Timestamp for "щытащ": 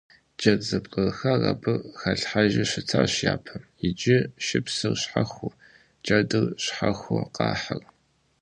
2.71-3.13